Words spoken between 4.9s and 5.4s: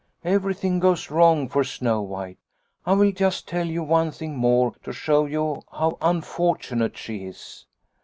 show